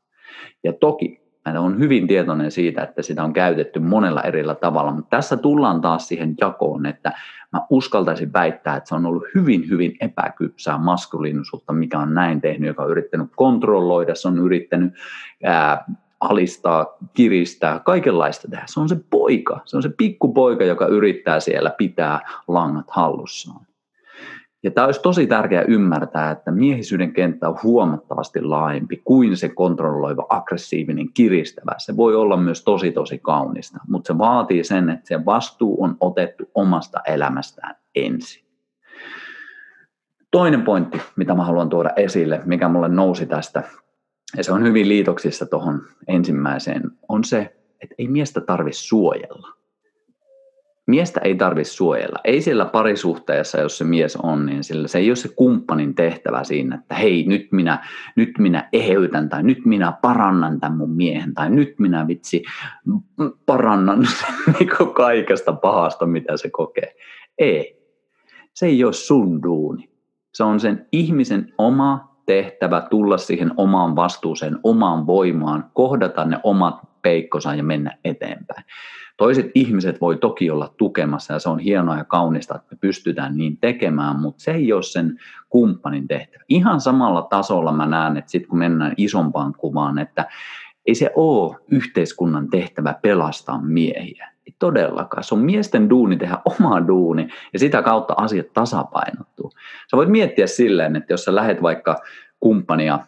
Ja 0.63 0.73
toki 0.73 1.20
Olen 1.45 1.79
hyvin 1.79 2.07
tietoinen 2.07 2.51
siitä, 2.51 2.83
että 2.83 3.01
sitä 3.01 3.23
on 3.23 3.33
käytetty 3.33 3.79
monella 3.79 4.21
erillä 4.21 4.55
tavalla, 4.55 4.91
mutta 4.91 5.17
tässä 5.17 5.37
tullaan 5.37 5.81
taas 5.81 6.07
siihen 6.07 6.35
jakoon, 6.41 6.85
että 6.85 7.11
mä 7.53 7.65
uskaltaisin 7.69 8.33
väittää, 8.33 8.75
että 8.75 8.89
se 8.89 8.95
on 8.95 9.05
ollut 9.05 9.23
hyvin, 9.35 9.69
hyvin 9.69 9.97
epäkypsää 10.01 10.77
maskuliinisuutta, 10.77 11.73
mikä 11.73 11.99
on 11.99 12.13
näin 12.13 12.41
tehnyt, 12.41 12.67
joka 12.67 12.83
on 12.83 12.91
yrittänyt 12.91 13.29
kontrolloida, 13.35 14.15
se 14.15 14.27
on 14.27 14.37
yrittänyt 14.37 14.93
ää, 15.43 15.85
alistaa, 16.19 16.97
kiristää, 17.13 17.79
kaikenlaista 17.79 18.47
tehdä. 18.47 18.63
Se 18.67 18.79
on 18.79 18.89
se 18.89 18.97
poika, 19.09 19.59
se 19.65 19.77
on 19.77 19.83
se 19.83 19.89
pikkupoika, 19.97 20.63
joka 20.63 20.85
yrittää 20.85 21.39
siellä 21.39 21.69
pitää 21.77 22.19
langat 22.47 22.85
hallussaan. 22.89 23.65
Ja 24.63 24.71
tämä 24.71 24.85
olisi 24.85 25.01
tosi 25.01 25.27
tärkeää 25.27 25.63
ymmärtää, 25.67 26.31
että 26.31 26.51
miehisyyden 26.51 27.13
kenttä 27.13 27.49
on 27.49 27.57
huomattavasti 27.63 28.41
laajempi 28.41 29.01
kuin 29.03 29.37
se 29.37 29.49
kontrolloiva, 29.49 30.25
aggressiivinen, 30.29 31.13
kiristävä. 31.13 31.71
Se 31.77 31.97
voi 31.97 32.15
olla 32.15 32.37
myös 32.37 32.63
tosi 32.63 32.91
tosi 32.91 33.19
kaunista, 33.19 33.79
mutta 33.87 34.13
se 34.13 34.17
vaatii 34.17 34.63
sen, 34.63 34.89
että 34.89 35.07
se 35.07 35.25
vastuu 35.25 35.83
on 35.83 35.97
otettu 35.99 36.43
omasta 36.55 36.99
elämästään 37.07 37.75
ensin. 37.95 38.43
Toinen 40.31 40.61
pointti, 40.61 41.01
mitä 41.15 41.33
mä 41.33 41.43
haluan 41.43 41.69
tuoda 41.69 41.89
esille, 41.95 42.41
mikä 42.45 42.69
mulle 42.69 42.89
nousi 42.89 43.25
tästä, 43.25 43.63
ja 44.37 44.43
se 44.43 44.51
on 44.51 44.63
hyvin 44.63 44.87
liitoksissa 44.87 45.45
tuohon 45.45 45.81
ensimmäiseen, 46.07 46.91
on 47.09 47.23
se, 47.23 47.55
että 47.81 47.95
ei 47.97 48.07
miestä 48.07 48.41
tarvitse 48.41 48.81
suojella 48.81 49.60
miestä 50.87 51.19
ei 51.23 51.35
tarvitse 51.35 51.73
suojella. 51.73 52.19
Ei 52.23 52.41
siellä 52.41 52.65
parisuhteessa, 52.65 53.59
jos 53.59 53.77
se 53.77 53.83
mies 53.83 54.15
on, 54.15 54.45
niin 54.45 54.63
sillä 54.63 54.87
se 54.87 54.97
ei 54.97 55.09
ole 55.09 55.15
se 55.15 55.29
kumppanin 55.35 55.95
tehtävä 55.95 56.43
siinä, 56.43 56.75
että 56.75 56.95
hei, 56.95 57.25
nyt 57.27 57.47
minä, 57.51 57.87
nyt 58.15 58.29
minä 58.39 58.69
eheytän 58.73 59.29
tai 59.29 59.43
nyt 59.43 59.65
minä 59.65 59.93
parannan 60.01 60.59
tämän 60.59 60.77
mun 60.77 60.95
miehen 60.95 61.33
tai 61.33 61.49
nyt 61.49 61.79
minä 61.79 62.07
vitsi 62.07 62.43
parannan 63.45 63.99
niin 64.59 64.69
kaikesta 64.93 65.53
pahasta, 65.53 66.05
mitä 66.05 66.37
se 66.37 66.49
kokee. 66.49 66.95
Ei. 67.37 67.81
Se 68.53 68.65
ei 68.65 68.83
ole 68.83 68.93
sun 68.93 69.43
duuni. 69.43 69.89
Se 70.33 70.43
on 70.43 70.59
sen 70.59 70.87
ihmisen 70.91 71.53
oma 71.57 72.11
tehtävä 72.25 72.81
tulla 72.81 73.17
siihen 73.17 73.51
omaan 73.57 73.95
vastuuseen, 73.95 74.59
omaan 74.63 75.07
voimaan, 75.07 75.71
kohdata 75.73 76.25
ne 76.25 76.39
omat 76.43 76.75
peikkosa 77.01 77.55
ja 77.55 77.63
mennä 77.63 77.97
eteenpäin. 78.05 78.63
Toiset 79.21 79.51
ihmiset 79.55 80.01
voi 80.01 80.17
toki 80.17 80.51
olla 80.51 80.73
tukemassa 80.77 81.33
ja 81.33 81.39
se 81.39 81.49
on 81.49 81.59
hienoa 81.59 81.97
ja 81.97 82.03
kaunista, 82.03 82.55
että 82.55 82.67
me 82.71 82.77
pystytään 82.81 83.37
niin 83.37 83.57
tekemään, 83.57 84.19
mutta 84.19 84.43
se 84.43 84.51
ei 84.51 84.73
ole 84.73 84.83
sen 84.83 85.19
kumppanin 85.49 86.07
tehtävä. 86.07 86.43
Ihan 86.49 86.81
samalla 86.81 87.21
tasolla 87.21 87.71
mä 87.71 87.85
näen, 87.85 88.17
että 88.17 88.31
sitten 88.31 88.49
kun 88.49 88.59
mennään 88.59 88.93
isompaan 88.97 89.53
kuvaan, 89.57 89.99
että 89.99 90.25
ei 90.85 90.95
se 90.95 91.11
ole 91.15 91.55
yhteiskunnan 91.71 92.49
tehtävä 92.49 92.95
pelastaa 93.01 93.61
miehiä. 93.61 94.31
Ei 94.47 94.55
todellakaan. 94.59 95.23
Se 95.23 95.35
on 95.35 95.41
miesten 95.41 95.89
duuni 95.89 96.17
tehdä 96.17 96.37
oma 96.45 96.87
duuni 96.87 97.27
ja 97.53 97.59
sitä 97.59 97.81
kautta 97.81 98.13
asiat 98.17 98.53
tasapainottuu. 98.53 99.51
Sä 99.91 99.97
voit 99.97 100.09
miettiä 100.09 100.47
silleen, 100.47 100.95
että 100.95 101.13
jos 101.13 101.23
sä 101.23 101.35
lähet 101.35 101.61
vaikka 101.61 101.97
kumppania 102.39 102.99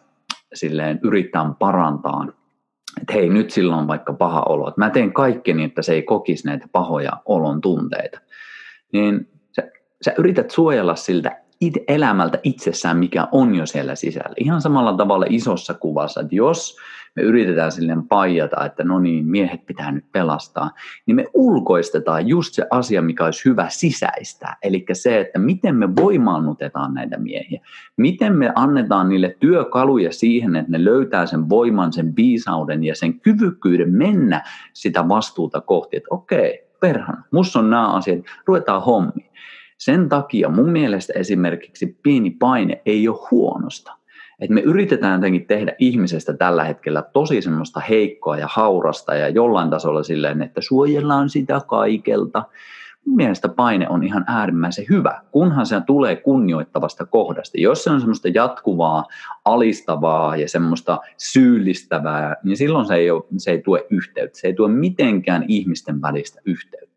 silleen 0.54 1.00
yrittää 1.02 1.54
parantaa, 1.58 2.26
että 3.00 3.12
hei 3.12 3.28
nyt 3.28 3.50
silloin 3.50 3.80
on 3.80 3.88
vaikka 3.88 4.12
paha 4.12 4.42
olo, 4.42 4.68
että 4.68 4.80
mä 4.80 4.90
teen 4.90 5.12
kaikki 5.12 5.54
niin, 5.54 5.68
että 5.68 5.82
se 5.82 5.92
ei 5.92 6.02
kokisi 6.02 6.46
näitä 6.46 6.68
pahoja 6.72 7.12
olon 7.24 7.60
tunteita, 7.60 8.20
niin 8.92 9.28
sä, 9.56 9.70
sä 10.04 10.14
yrität 10.18 10.50
suojella 10.50 10.96
siltä 10.96 11.44
it, 11.60 11.74
elämältä 11.88 12.38
itsessään, 12.42 12.96
mikä 12.96 13.28
on 13.32 13.54
jo 13.54 13.66
siellä 13.66 13.94
sisällä. 13.94 14.34
Ihan 14.36 14.62
samalla 14.62 14.96
tavalla 14.96 15.26
isossa 15.28 15.74
kuvassa, 15.74 16.20
että 16.20 16.34
jos 16.34 16.76
me 17.16 17.22
yritetään 17.22 17.72
silleen 17.72 18.08
paijata, 18.08 18.64
että 18.64 18.84
no 18.84 18.98
niin, 18.98 19.26
miehet 19.26 19.66
pitää 19.66 19.92
nyt 19.92 20.04
pelastaa, 20.12 20.70
niin 21.06 21.16
me 21.16 21.26
ulkoistetaan 21.34 22.28
just 22.28 22.54
se 22.54 22.66
asia, 22.70 23.02
mikä 23.02 23.24
olisi 23.24 23.44
hyvä 23.44 23.66
sisäistää. 23.68 24.56
Eli 24.62 24.84
se, 24.92 25.20
että 25.20 25.38
miten 25.38 25.76
me 25.76 25.96
voimaannutetaan 25.96 26.94
näitä 26.94 27.18
miehiä. 27.18 27.60
Miten 27.96 28.36
me 28.36 28.52
annetaan 28.54 29.08
niille 29.08 29.36
työkaluja 29.40 30.12
siihen, 30.12 30.56
että 30.56 30.72
ne 30.72 30.84
löytää 30.84 31.26
sen 31.26 31.48
voiman, 31.48 31.92
sen 31.92 32.16
viisauden 32.16 32.84
ja 32.84 32.94
sen 32.94 33.20
kyvykkyyden 33.20 33.92
mennä 33.92 34.42
sitä 34.72 35.08
vastuuta 35.08 35.60
kohti. 35.60 35.96
Että 35.96 36.08
okei, 36.10 36.68
perhana, 36.80 37.22
musta 37.30 37.58
on 37.58 37.70
nämä 37.70 37.92
asiat, 37.92 38.24
ruvetaan 38.46 38.82
hommiin. 38.82 39.30
Sen 39.78 40.08
takia 40.08 40.48
mun 40.48 40.70
mielestä 40.70 41.12
esimerkiksi 41.16 41.98
pieni 42.02 42.30
paine 42.30 42.82
ei 42.86 43.08
ole 43.08 43.18
huonosta. 43.30 44.03
Et 44.40 44.50
me 44.50 44.60
yritetään 44.60 45.14
jotenkin 45.14 45.46
tehdä 45.46 45.72
ihmisestä 45.78 46.32
tällä 46.32 46.64
hetkellä 46.64 47.02
tosi 47.02 47.42
semmoista 47.42 47.80
heikkoa 47.80 48.36
ja 48.36 48.48
haurasta 48.50 49.14
ja 49.14 49.28
jollain 49.28 49.70
tasolla 49.70 50.02
silleen, 50.02 50.42
että 50.42 50.60
suojellaan 50.60 51.30
sitä 51.30 51.60
kaikelta. 51.66 52.42
Mun 53.06 53.16
mielestä 53.16 53.48
paine 53.48 53.88
on 53.88 54.04
ihan 54.04 54.24
äärimmäisen 54.26 54.84
hyvä, 54.90 55.20
kunhan 55.30 55.66
se 55.66 55.80
tulee 55.80 56.16
kunnioittavasta 56.16 57.06
kohdasta. 57.06 57.60
Jos 57.60 57.84
se 57.84 57.90
on 57.90 58.00
semmoista 58.00 58.28
jatkuvaa, 58.28 59.04
alistavaa 59.44 60.36
ja 60.36 60.48
semmoista 60.48 60.98
syyllistävää, 61.16 62.36
niin 62.42 62.56
silloin 62.56 62.86
se 62.86 62.94
ei, 62.94 63.10
ole, 63.10 63.24
se 63.36 63.50
ei 63.50 63.62
tue 63.62 63.86
yhteyttä. 63.90 64.38
Se 64.38 64.46
ei 64.46 64.54
tue 64.54 64.68
mitenkään 64.68 65.44
ihmisten 65.48 66.02
välistä 66.02 66.40
yhteyttä. 66.44 66.93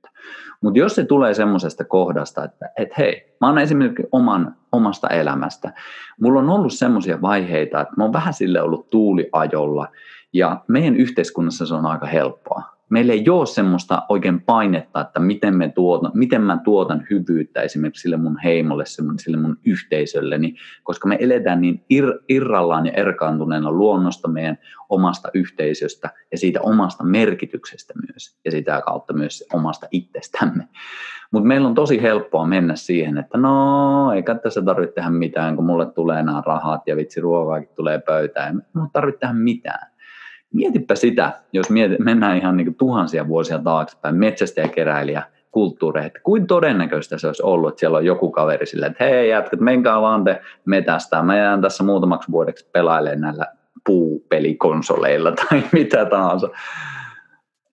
Mutta 0.61 0.79
jos 0.79 0.95
se 0.95 1.05
tulee 1.05 1.33
semmoisesta 1.33 1.85
kohdasta, 1.85 2.43
että 2.43 2.69
et 2.77 2.97
hei, 2.97 3.35
mä 3.41 3.47
oon 3.47 3.59
esimerkiksi 3.59 4.07
oman, 4.11 4.55
omasta 4.71 5.07
elämästä. 5.07 5.73
Mulla 6.21 6.39
on 6.39 6.49
ollut 6.49 6.73
semmoisia 6.73 7.21
vaiheita, 7.21 7.81
että 7.81 7.93
mä 7.97 8.03
oon 8.03 8.13
vähän 8.13 8.33
sille 8.33 8.61
ollut 8.61 8.89
tuuliajolla 8.89 9.87
ja 10.33 10.63
meidän 10.67 10.95
yhteiskunnassa 10.95 11.65
se 11.65 11.73
on 11.73 11.85
aika 11.85 12.05
helppoa 12.05 12.76
meillä 12.89 13.13
ei 13.13 13.29
ole 13.29 13.45
semmoista 13.45 14.01
oikein 14.09 14.41
painetta, 14.41 15.01
että 15.01 15.19
miten, 15.19 15.57
me 15.57 15.69
tuotan, 15.69 16.11
miten 16.13 16.41
mä 16.41 16.57
tuotan 16.63 17.07
hyvyyttä 17.09 17.61
esimerkiksi 17.61 18.01
sille 18.01 18.17
mun 18.17 18.37
heimolle, 18.43 18.83
sille 19.17 19.37
mun 19.37 19.57
yhteisölleni, 19.65 20.55
koska 20.83 21.07
me 21.07 21.17
eletään 21.19 21.61
niin 21.61 21.85
ir, 21.89 22.05
irrallaan 22.29 22.85
ja 22.85 22.91
erkaantuneena 22.91 23.71
luonnosta 23.71 24.27
meidän 24.27 24.57
omasta 24.89 25.29
yhteisöstä 25.33 26.09
ja 26.31 26.37
siitä 26.37 26.61
omasta 26.61 27.03
merkityksestä 27.03 27.93
myös 28.07 28.37
ja 28.45 28.51
sitä 28.51 28.81
kautta 28.85 29.13
myös 29.13 29.43
omasta 29.53 29.87
itsestämme. 29.91 30.67
Mutta 31.31 31.47
meillä 31.47 31.67
on 31.67 31.75
tosi 31.75 32.01
helppoa 32.01 32.47
mennä 32.47 32.75
siihen, 32.75 33.17
että 33.17 33.37
no 33.37 34.11
eikä 34.11 34.35
tässä 34.35 34.61
tarvitse 34.61 34.93
tehdä 34.93 35.09
mitään, 35.09 35.55
kun 35.55 35.65
mulle 35.65 35.85
tulee 35.85 36.23
nämä 36.23 36.43
rahat 36.45 36.81
ja 36.87 36.95
vitsi 36.95 37.21
ruokaakin 37.21 37.69
tulee 37.75 37.99
pöytään, 37.99 38.57
ei 38.57 38.81
tarvitse 38.93 39.19
tehdä 39.19 39.33
mitään 39.33 39.96
Mietipä 40.57 40.95
sitä, 40.95 41.33
jos 41.53 41.69
mieti, 41.69 41.95
mennään 41.99 42.37
ihan 42.37 42.57
niin 42.57 42.75
tuhansia 42.75 43.27
vuosia 43.27 43.59
taaksepäin, 43.59 44.15
metsästäjäkeräilijä, 44.15 45.23
kulttuureihin, 45.51 46.07
että 46.07 46.19
kuin 46.23 46.47
todennäköistä 46.47 47.17
se 47.17 47.27
olisi 47.27 47.43
ollut, 47.43 47.69
että 47.69 47.79
siellä 47.79 47.97
on 47.97 48.05
joku 48.05 48.31
kaveri 48.31 48.65
silleen, 48.65 48.91
että 48.91 49.03
hei 49.03 49.29
jätkät, 49.29 49.59
menkää 49.59 50.01
vaan 50.01 50.23
te 50.23 50.41
metästään, 50.65 51.25
mä 51.25 51.37
jään 51.37 51.61
tässä 51.61 51.83
muutamaksi 51.83 52.31
vuodeksi 52.31 52.69
pelailemaan 52.71 53.21
näillä 53.21 53.45
puupelikonsoleilla 53.85 55.31
tai 55.49 55.63
mitä 55.71 56.05
tahansa. 56.05 56.49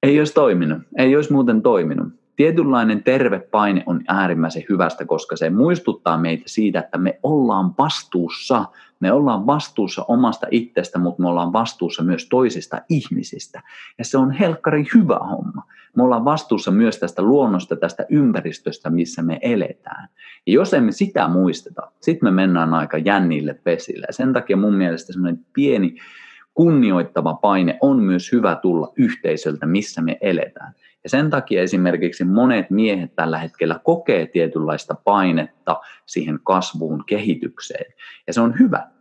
Ei 0.03 0.19
olisi 0.19 0.35
toiminut, 0.35 0.79
ei 0.99 1.17
olisi 1.17 1.33
muuten 1.33 1.63
toiminut. 1.63 2.09
Tietynlainen 2.37 3.03
terve 3.03 3.39
paine 3.39 3.83
on 3.87 4.01
äärimmäisen 4.09 4.65
hyvästä, 4.69 5.05
koska 5.05 5.37
se 5.37 5.51
muistuttaa 5.51 6.19
meitä 6.19 6.43
siitä, 6.47 6.79
että 6.79 6.99
me 6.99 7.19
ollaan 7.23 7.75
vastuussa. 7.79 8.65
Me 9.05 9.13
ollaan 9.13 9.47
vastuussa 9.47 10.05
omasta 10.09 10.47
itsestä, 10.51 10.99
mutta 10.99 11.23
me 11.23 11.29
ollaan 11.29 11.53
vastuussa 11.53 12.03
myös 12.03 12.29
toisista 12.29 12.83
ihmisistä. 12.89 13.63
Ja 13.99 14.05
se 14.05 14.19
on 14.19 14.31
helkkari 14.31 14.85
hyvä 14.95 15.19
homma. 15.19 15.63
Me 15.97 16.03
ollaan 16.03 16.25
vastuussa 16.25 16.71
myös 16.71 16.99
tästä 16.99 17.23
luonnosta, 17.23 17.77
tästä 17.77 18.07
ympäristöstä, 18.11 18.91
missä 18.91 19.23
me 19.23 19.39
eletään. 19.43 20.09
Ja 20.47 20.53
jos 20.53 20.75
emme 20.75 20.93
sitä 20.93 21.29
muisteta, 21.29 21.83
sitten 22.01 22.27
me 22.27 22.31
mennään 22.31 22.75
aika 22.75 22.99
jännille 22.99 23.61
vesille. 23.65 24.07
Ja 24.09 24.13
sen 24.13 24.33
takia 24.33 24.57
mun 24.57 24.75
mielestä 24.75 25.13
semmoinen 25.13 25.47
pieni 25.53 25.97
kunnioittava 26.55 27.35
paine 27.35 27.79
on 27.81 28.03
myös 28.03 28.33
hyvä 28.33 28.57
tulla 28.57 28.93
yhteisöltä, 28.97 29.67
missä 29.67 30.03
me 30.03 30.19
eletään. 30.21 30.75
Ja 31.05 31.11
sen 31.11 31.31
takia 31.31 31.63
esimerkiksi 31.63 32.25
monet 32.25 32.71
miehet 32.71 33.15
tällä 33.17 33.39
hetkellä 33.39 33.81
kokee 33.85 34.27
tietynlaista 34.27 34.95
painetta 34.95 35.81
siihen 36.07 36.39
kasvuun, 36.45 37.05
kehitykseen. 37.07 37.93
Ja 38.27 38.33
se 38.33 38.41
on 38.41 38.59
hyvä. 38.59 38.94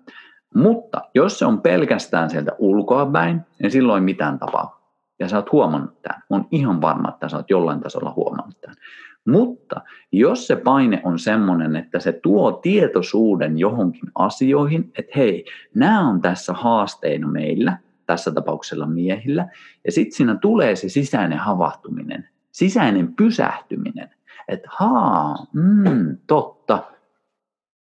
Mutta 0.56 1.02
jos 1.16 1.40
se 1.40 1.46
on 1.46 1.62
pelkästään 1.62 2.30
sieltä 2.30 2.52
ulkoa 2.58 3.06
päin, 3.06 3.42
niin 3.62 3.72
silloin 3.72 4.04
mitään 4.04 4.40
tapahdu. 4.40 4.76
Ja 5.20 5.28
sä 5.28 5.36
oot 5.36 5.52
huomannut 5.52 6.02
tämän. 6.02 6.24
on 6.30 6.48
ihan 6.52 6.82
varma, 6.82 7.10
että 7.10 7.30
sä 7.30 7.38
oot 7.38 7.50
jollain 7.50 7.80
tasolla 7.80 8.14
huomannut 8.16 8.62
tämän. 8.62 8.76
Mutta 9.26 9.82
jos 10.12 10.48
se 10.48 10.56
paine 10.56 11.02
on 11.04 11.20
semmoinen, 11.20 11.76
että 11.76 12.00
se 12.00 12.12
tuo 12.12 12.52
tietoisuuden 12.52 13.58
johonkin 13.58 14.12
asioihin, 14.16 14.92
että 14.98 15.12
hei, 15.16 15.46
nämä 15.76 16.10
on 16.10 16.22
tässä 16.22 16.54
haasteina 16.54 17.28
meillä, 17.28 17.78
tässä 18.06 18.32
tapauksella 18.32 18.86
miehillä. 18.86 19.48
Ja 19.86 19.92
sitten 19.92 20.18
siinä 20.18 20.36
tulee 20.36 20.76
se 20.76 20.90
sisäinen 20.90 21.38
havahtuminen, 21.38 22.30
sisäinen 22.52 23.14
pysähtyminen, 23.14 24.10
että 24.48 24.70
haa, 24.72 25.36
mm, 25.54 26.18
totta, 26.28 26.84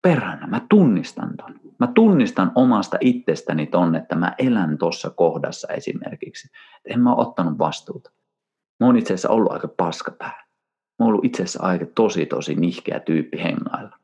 perhana, 0.02 0.46
mä 0.46 0.60
tunnistan 0.68 1.30
ton. 1.36 1.57
Mä 1.78 1.86
tunnistan 1.86 2.52
omasta 2.54 2.98
itsestäni 3.00 3.66
ton, 3.66 3.94
että 3.94 4.14
mä 4.14 4.34
elän 4.38 4.78
tuossa 4.78 5.10
kohdassa 5.10 5.68
esimerkiksi. 5.68 6.48
Että 6.76 6.94
en 6.94 7.00
mä 7.00 7.14
ole 7.14 7.26
ottanut 7.26 7.58
vastuuta. 7.58 8.10
Mä 8.80 8.86
oon 8.86 8.96
itse 8.96 9.14
asiassa 9.14 9.28
ollut 9.28 9.52
aika 9.52 9.68
paskapää. 9.68 10.44
Mä 10.98 11.04
oon 11.04 11.08
ollut 11.08 11.24
itse 11.24 11.42
asiassa 11.42 11.62
aika 11.62 11.86
tosi 11.94 12.26
tosi 12.26 12.54
nihkeä 12.54 13.00
tyyppi 13.00 13.42
hengailla. 13.42 13.96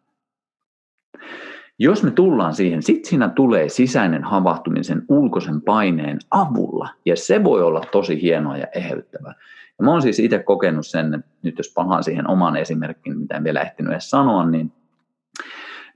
Jos 1.78 2.02
me 2.02 2.11
tullaan 2.11 2.54
siihen, 2.54 2.83
sitten 2.83 3.09
siinä 3.11 3.28
tulee 3.28 3.69
sisäinen 3.69 4.25
havahtumisen 4.25 5.02
ulkoisen 5.09 5.62
paineen 5.62 6.19
avulla, 6.31 6.88
ja 7.07 7.16
se 7.16 7.45
voi 7.45 7.62
olla 7.62 7.81
tosi 7.93 8.23
hienoa 8.23 8.57
ja 8.57 8.66
eheyttävää. 8.75 9.35
Ja 9.78 9.85
mä 9.85 9.90
oon 9.90 10.02
siis 10.02 10.19
itse 10.19 10.38
kokenut 10.38 10.87
sen, 10.87 11.25
nyt 11.43 11.59
jos 11.59 11.73
palaan 11.75 12.04
siihen 12.04 12.31
oman 12.31 12.57
esimerkkiin, 12.57 13.19
mitä 13.19 13.37
en 13.37 13.45
vielä 13.45 13.61
ehtinyt 13.61 13.93
edes 13.93 14.11
sanoa, 14.11 14.47
niin, 14.47 14.73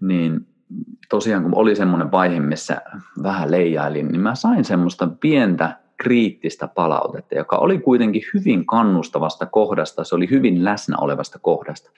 niin 0.01 0.47
tosiaan 1.09 1.43
kun 1.43 1.55
oli 1.55 1.77
semmoinen 1.77 2.11
vaihe, 2.11 2.41
missä 2.41 2.83
vähän 3.23 3.51
leijailin, 3.51 4.09
niin 4.09 4.21
mä 4.21 4.35
sain 4.35 4.65
semmoista 4.65 5.09
pientä 5.21 5.77
kriittistä 5.97 6.69
palautetta, 6.69 7.35
joka 7.35 7.57
oli 7.57 7.79
kuitenkin 7.79 8.23
hyvin 8.35 8.67
kannustavasta 8.67 9.47
kohdasta, 9.47 10.05
se 10.05 10.15
oli 10.15 10.31
hyvin 10.31 10.65
läsnä 10.65 10.97
olevasta 11.01 11.39
kohdasta. 11.39 11.91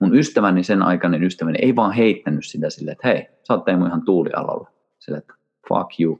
Mun 0.00 0.14
ystäväni, 0.14 0.62
sen 0.62 0.82
aikainen 0.82 1.22
ystäväni, 1.22 1.58
ei 1.62 1.76
vaan 1.76 1.92
heittänyt 1.92 2.46
sitä 2.46 2.70
silleen, 2.70 2.92
että 2.92 3.08
hei, 3.08 3.28
sä 3.48 3.54
oot 3.54 3.64
Teemu 3.64 3.86
ihan 3.86 4.04
tuulialalla. 4.04 4.70
Silleen, 4.98 5.18
että 5.18 5.34
fuck 5.68 6.00
you. 6.00 6.18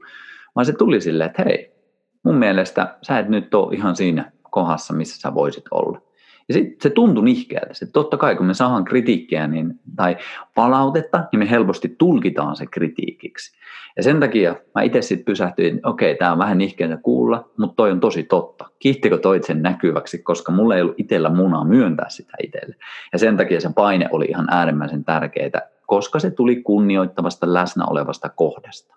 Vaan 0.55 0.65
se 0.65 0.73
tuli 0.73 1.01
silleen, 1.01 1.29
että 1.29 1.43
hei, 1.43 1.75
mun 2.23 2.35
mielestä 2.35 2.97
sä 3.01 3.19
et 3.19 3.29
nyt 3.29 3.53
ole 3.53 3.75
ihan 3.75 3.95
siinä 3.95 4.31
kohdassa, 4.51 4.93
missä 4.93 5.19
sä 5.19 5.33
voisit 5.33 5.65
olla. 5.71 6.06
Ja 6.47 6.53
sitten 6.53 6.77
se 6.81 6.89
tuntui 6.89 7.23
nihkeältä. 7.23 7.73
Sitten 7.73 7.93
totta 7.93 8.17
kai, 8.17 8.35
kun 8.35 8.45
me 8.45 8.53
saadaan 8.53 8.85
kritiikkiä 8.85 9.47
niin, 9.47 9.79
tai 9.95 10.17
palautetta, 10.55 11.23
niin 11.31 11.39
me 11.39 11.49
helposti 11.49 11.95
tulkitaan 11.97 12.55
se 12.55 12.65
kritiikiksi. 12.65 13.57
Ja 13.97 14.03
sen 14.03 14.19
takia 14.19 14.55
mä 14.75 14.81
itse 14.81 15.01
sitten 15.01 15.25
pysähtyin, 15.25 15.75
että 15.75 15.89
okei, 15.89 16.15
tämä 16.15 16.31
on 16.31 16.37
vähän 16.37 16.57
nihkeältä 16.57 16.97
kuulla, 16.97 17.49
mutta 17.57 17.75
toi 17.75 17.91
on 17.91 17.99
tosi 17.99 18.23
totta. 18.23 18.65
Kiittikö 18.79 19.17
toit 19.17 19.43
sen 19.43 19.61
näkyväksi, 19.61 20.17
koska 20.17 20.51
mulla 20.51 20.75
ei 20.75 20.81
ollut 20.81 20.99
itsellä 20.99 21.29
munaa 21.29 21.65
myöntää 21.65 22.09
sitä 22.09 22.33
itselle. 22.43 22.75
Ja 23.13 23.19
sen 23.19 23.37
takia 23.37 23.61
se 23.61 23.69
paine 23.75 24.09
oli 24.11 24.25
ihan 24.25 24.47
äärimmäisen 24.49 25.05
tärkeää, 25.05 25.69
koska 25.85 26.19
se 26.19 26.31
tuli 26.31 26.55
kunnioittavasta 26.55 27.53
läsnä 27.53 27.85
olevasta 27.85 28.29
kohdasta. 28.29 28.95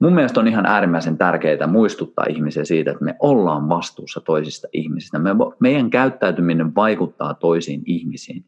Mun 0.00 0.12
mielestä 0.12 0.40
on 0.40 0.48
ihan 0.48 0.66
äärimmäisen 0.66 1.18
tärkeää 1.18 1.66
muistuttaa 1.66 2.24
ihmisiä 2.28 2.64
siitä, 2.64 2.90
että 2.90 3.04
me 3.04 3.16
ollaan 3.18 3.68
vastuussa 3.68 4.20
toisista 4.20 4.68
ihmisistä. 4.72 5.18
Me, 5.18 5.30
meidän 5.58 5.90
käyttäytyminen 5.90 6.74
vaikuttaa 6.74 7.34
toisiin 7.34 7.82
ihmisiin. 7.86 8.44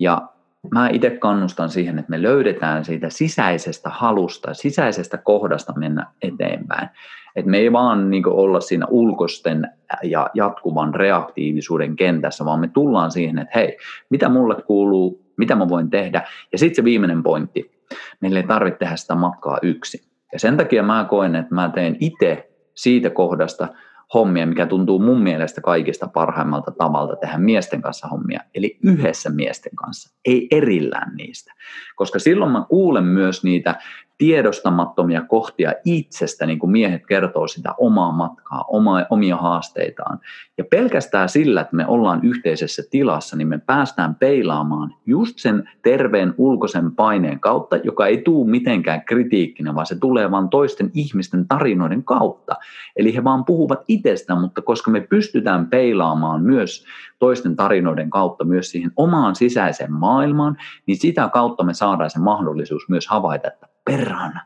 Ja 0.00 0.28
mä 0.70 0.88
itse 0.88 1.10
kannustan 1.10 1.68
siihen, 1.68 1.98
että 1.98 2.10
me 2.10 2.22
löydetään 2.22 2.84
siitä 2.84 3.10
sisäisestä 3.10 3.90
halusta, 3.90 4.54
sisäisestä 4.54 5.18
kohdasta 5.18 5.72
mennä 5.76 6.06
eteenpäin. 6.22 6.88
Että 7.36 7.50
me 7.50 7.58
ei 7.58 7.72
vaan 7.72 8.10
niin 8.10 8.28
olla 8.28 8.60
siinä 8.60 8.86
ulkoisten 8.90 9.70
ja 10.02 10.30
jatkuvan 10.34 10.94
reaktiivisuuden 10.94 11.96
kentässä, 11.96 12.44
vaan 12.44 12.60
me 12.60 12.68
tullaan 12.68 13.10
siihen, 13.10 13.38
että 13.38 13.58
hei, 13.58 13.78
mitä 14.10 14.28
mulle 14.28 14.62
kuuluu, 14.66 15.24
mitä 15.36 15.54
mä 15.54 15.68
voin 15.68 15.90
tehdä. 15.90 16.22
Ja 16.52 16.58
sitten 16.58 16.76
se 16.76 16.84
viimeinen 16.84 17.22
pointti, 17.22 17.82
meillä 18.20 18.40
ei 18.40 18.46
tarvitse 18.46 18.78
tehdä 18.78 18.96
sitä 18.96 19.14
matkaa 19.14 19.58
yksin. 19.62 20.13
Ja 20.34 20.38
sen 20.38 20.56
takia 20.56 20.82
mä 20.82 21.06
koen, 21.10 21.34
että 21.34 21.54
mä 21.54 21.70
teen 21.74 21.96
itse 22.00 22.50
siitä 22.74 23.10
kohdasta 23.10 23.68
hommia, 24.14 24.46
mikä 24.46 24.66
tuntuu 24.66 24.98
mun 24.98 25.22
mielestä 25.22 25.60
kaikista 25.60 26.08
parhaimmalta 26.08 26.70
tavalta 26.70 27.16
tehdä 27.16 27.38
miesten 27.38 27.82
kanssa 27.82 28.08
hommia, 28.08 28.40
eli 28.54 28.78
yhdessä 28.82 29.30
miesten 29.30 29.76
kanssa, 29.76 30.16
ei 30.24 30.48
erillään 30.50 31.16
niistä. 31.16 31.52
Koska 31.96 32.18
silloin 32.18 32.52
mä 32.52 32.64
kuulen 32.68 33.04
myös 33.04 33.44
niitä 33.44 33.74
tiedostamattomia 34.18 35.22
kohtia 35.22 35.72
itsestä, 35.84 36.46
niin 36.46 36.58
kuin 36.58 36.70
miehet 36.70 37.06
kertoo 37.06 37.48
sitä 37.48 37.74
omaa 37.78 38.12
matkaa, 38.12 38.64
oma, 38.68 39.06
omia 39.10 39.36
haasteitaan. 39.36 40.20
Ja 40.58 40.64
pelkästään 40.64 41.28
sillä, 41.28 41.60
että 41.60 41.76
me 41.76 41.86
ollaan 41.86 42.20
yhteisessä 42.22 42.82
tilassa, 42.90 43.36
niin 43.36 43.48
me 43.48 43.58
päästään 43.58 44.14
peilaamaan 44.14 44.94
just 45.06 45.38
sen 45.38 45.70
terveen 45.82 46.34
ulkoisen 46.38 46.92
paineen 46.92 47.40
kautta, 47.40 47.76
joka 47.76 48.06
ei 48.06 48.22
tule 48.22 48.50
mitenkään 48.50 49.04
kritiikkinä, 49.04 49.74
vaan 49.74 49.86
se 49.86 49.98
tulee 49.98 50.30
vain 50.30 50.48
toisten 50.48 50.90
ihmisten 50.94 51.48
tarinoiden 51.48 52.04
kautta. 52.04 52.54
Eli 52.96 53.14
he 53.14 53.24
vaan 53.24 53.44
puhuvat 53.44 53.84
itsestä, 53.88 54.34
mutta 54.34 54.62
koska 54.62 54.90
me 54.90 55.00
pystytään 55.00 55.66
peilaamaan 55.66 56.42
myös 56.42 56.84
toisten 57.18 57.56
tarinoiden 57.56 58.10
kautta 58.10 58.44
myös 58.44 58.70
siihen 58.70 58.92
omaan 58.96 59.34
sisäiseen 59.34 59.92
maailmaan, 59.92 60.56
niin 60.86 60.96
sitä 60.96 61.28
kautta 61.32 61.64
me 61.64 61.74
saadaan 61.74 62.10
se 62.10 62.18
mahdollisuus 62.18 62.88
myös 62.88 63.06
havaita, 63.08 63.48
että 63.48 63.73
perhana, 63.84 64.40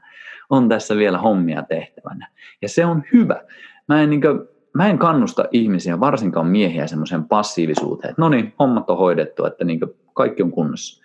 on 0.50 0.68
tässä 0.68 0.96
vielä 0.96 1.18
hommia 1.18 1.62
tehtävänä. 1.62 2.28
Ja 2.62 2.68
se 2.68 2.86
on 2.86 3.02
hyvä. 3.12 3.42
Mä 3.88 4.02
en, 4.02 4.10
niin 4.10 4.20
kuin, 4.20 4.40
mä 4.74 4.88
en 4.88 4.98
kannusta 4.98 5.44
ihmisiä, 5.52 6.00
varsinkaan 6.00 6.46
miehiä, 6.46 6.86
semmoiseen 6.86 7.24
passiivisuuteen, 7.24 8.10
että 8.10 8.22
no 8.22 8.28
niin, 8.28 8.54
hommat 8.58 8.90
on 8.90 8.98
hoidettu, 8.98 9.44
että 9.44 9.64
niin 9.64 9.80
kuin, 9.80 9.90
kaikki 10.14 10.42
on 10.42 10.50
kunnossa. 10.50 11.04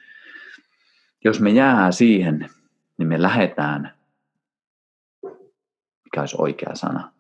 Jos 1.23 1.39
me 1.39 1.49
jäädään 1.49 1.93
siihen, 1.93 2.49
niin 2.97 3.07
me 3.07 3.21
lähdetään, 3.21 3.93
mikä 6.03 6.19
olisi 6.19 6.35
oikea 6.39 6.75
sana, 6.75 7.11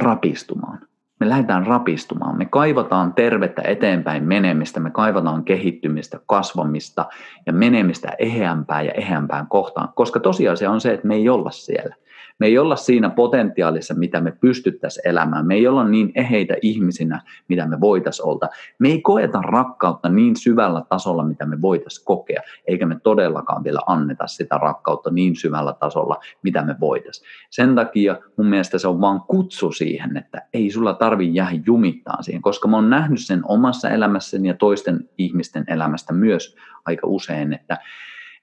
rapistumaan 0.00 0.87
me 1.20 1.28
lähdetään 1.28 1.66
rapistumaan. 1.66 2.38
Me 2.38 2.44
kaivataan 2.44 3.14
tervettä 3.14 3.62
eteenpäin 3.64 4.24
menemistä, 4.24 4.80
me 4.80 4.90
kaivataan 4.90 5.44
kehittymistä, 5.44 6.20
kasvamista 6.26 7.06
ja 7.46 7.52
menemistä 7.52 8.08
eheämpään 8.18 8.86
ja 8.86 8.92
eheämpään 8.92 9.46
kohtaan, 9.46 9.88
koska 9.94 10.20
tosiasia 10.20 10.70
on 10.70 10.80
se, 10.80 10.92
että 10.92 11.06
me 11.08 11.14
ei 11.14 11.28
olla 11.28 11.50
siellä. 11.50 11.94
Me 12.38 12.46
ei 12.46 12.58
olla 12.58 12.76
siinä 12.76 13.10
potentiaalissa, 13.10 13.94
mitä 13.94 14.20
me 14.20 14.32
pystyttäisiin 14.32 15.08
elämään. 15.08 15.46
Me 15.46 15.54
ei 15.54 15.66
olla 15.66 15.88
niin 15.88 16.12
eheitä 16.14 16.54
ihmisinä, 16.62 17.22
mitä 17.48 17.66
me 17.66 17.80
voitaisiin 17.80 18.26
olla. 18.26 18.48
Me 18.78 18.88
ei 18.88 19.00
koeta 19.00 19.42
rakkautta 19.42 20.08
niin 20.08 20.36
syvällä 20.36 20.82
tasolla, 20.88 21.24
mitä 21.24 21.46
me 21.46 21.62
voitaisiin 21.62 22.04
kokea, 22.04 22.42
eikä 22.66 22.86
me 22.86 22.96
todellakaan 23.02 23.64
vielä 23.64 23.80
anneta 23.86 24.26
sitä 24.26 24.58
rakkautta 24.58 25.10
niin 25.10 25.36
syvällä 25.36 25.72
tasolla, 25.72 26.20
mitä 26.42 26.64
me 26.64 26.76
voitaisiin. 26.80 27.28
Sen 27.50 27.74
takia 27.74 28.16
mun 28.36 28.46
mielestä 28.46 28.78
se 28.78 28.88
on 28.88 29.00
vaan 29.00 29.20
kutsu 29.20 29.72
siihen, 29.72 30.16
että 30.16 30.42
ei 30.52 30.70
sulla 30.70 30.94
tarvi 30.94 31.34
jäädä 31.34 31.60
jumittaan 31.66 32.24
siihen, 32.24 32.42
koska 32.42 32.68
mä 32.68 32.76
oon 32.76 32.90
nähnyt 32.90 33.20
sen 33.20 33.40
omassa 33.44 33.90
elämässäni 33.90 34.48
ja 34.48 34.54
toisten 34.54 35.08
ihmisten 35.18 35.64
elämästä 35.66 36.12
myös 36.12 36.56
aika 36.84 37.06
usein, 37.06 37.52
että 37.52 37.78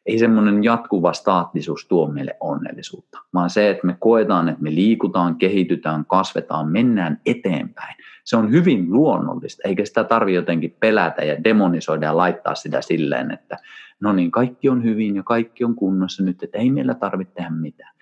ei 0.05 0.19
semmoinen 0.19 0.63
jatkuva 0.63 1.13
staattisuus 1.13 1.87
tuo 1.87 2.07
meille 2.07 2.37
onnellisuutta, 2.39 3.19
vaan 3.33 3.49
se, 3.49 3.69
että 3.69 3.87
me 3.87 3.95
koetaan, 3.99 4.49
että 4.49 4.63
me 4.63 4.75
liikutaan, 4.75 5.35
kehitytään, 5.35 6.05
kasvetaan, 6.05 6.71
mennään 6.71 7.21
eteenpäin. 7.25 7.95
Se 8.23 8.37
on 8.37 8.51
hyvin 8.51 8.93
luonnollista, 8.93 9.67
eikä 9.67 9.85
sitä 9.85 10.03
tarvitse 10.03 10.35
jotenkin 10.35 10.75
pelätä 10.79 11.25
ja 11.25 11.43
demonisoida 11.43 12.05
ja 12.05 12.17
laittaa 12.17 12.55
sitä 12.55 12.81
silleen, 12.81 13.31
että 13.31 13.57
no 13.99 14.13
niin, 14.13 14.31
kaikki 14.31 14.69
on 14.69 14.83
hyvin 14.83 15.15
ja 15.15 15.23
kaikki 15.23 15.63
on 15.63 15.75
kunnossa 15.75 16.23
nyt, 16.23 16.43
että 16.43 16.57
ei 16.57 16.71
meillä 16.71 16.93
tarvitse 16.93 17.33
tehdä 17.33 17.49
mitään. 17.49 17.95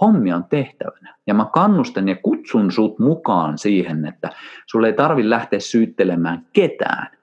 Hommia 0.00 0.36
on 0.36 0.44
tehtävänä. 0.44 1.14
Ja 1.26 1.34
mä 1.34 1.46
kannustan 1.52 2.08
ja 2.08 2.16
kutsun 2.16 2.72
sut 2.72 2.98
mukaan 2.98 3.58
siihen, 3.58 4.06
että 4.06 4.30
sulle 4.66 4.86
ei 4.86 4.92
tarvitse 4.92 5.30
lähteä 5.30 5.60
syyttelemään 5.60 6.46
ketään. 6.52 7.18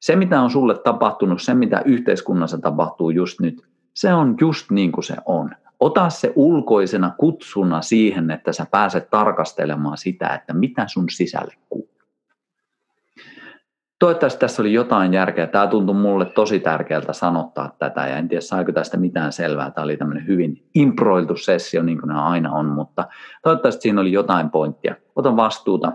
Se, 0.00 0.16
mitä 0.16 0.40
on 0.40 0.50
sulle 0.50 0.78
tapahtunut, 0.78 1.42
se, 1.42 1.54
mitä 1.54 1.82
yhteiskunnassa 1.84 2.58
tapahtuu 2.58 3.10
just 3.10 3.40
nyt, 3.40 3.62
se 3.94 4.14
on 4.14 4.34
just 4.40 4.70
niin 4.70 4.92
kuin 4.92 5.04
se 5.04 5.16
on. 5.26 5.50
Ota 5.80 6.10
se 6.10 6.32
ulkoisena 6.36 7.12
kutsuna 7.18 7.82
siihen, 7.82 8.30
että 8.30 8.52
sä 8.52 8.66
pääset 8.70 9.10
tarkastelemaan 9.10 9.98
sitä, 9.98 10.28
että 10.28 10.54
mitä 10.54 10.84
sun 10.88 11.10
sisälle 11.10 11.54
kuuluu. 11.68 11.94
Toivottavasti 13.98 14.40
tässä 14.40 14.62
oli 14.62 14.72
jotain 14.72 15.14
järkeä. 15.14 15.46
Tämä 15.46 15.66
tuntui 15.66 15.94
mulle 15.94 16.24
tosi 16.24 16.60
tärkeältä 16.60 17.12
sanottaa 17.12 17.76
tätä 17.78 18.06
ja 18.06 18.16
en 18.16 18.28
tiedä 18.28 18.40
saiko 18.40 18.72
tästä 18.72 18.96
mitään 18.96 19.32
selvää. 19.32 19.70
Tämä 19.70 19.84
oli 19.84 19.96
tämmöinen 19.96 20.26
hyvin 20.26 20.68
improiltu 20.74 21.36
sessio 21.36 21.82
niin 21.82 22.00
kuin 22.00 22.10
aina 22.10 22.52
on, 22.52 22.66
mutta 22.66 23.06
toivottavasti 23.42 23.82
siinä 23.82 24.00
oli 24.00 24.12
jotain 24.12 24.50
pointtia. 24.50 24.94
Ota 25.16 25.36
vastuuta, 25.36 25.92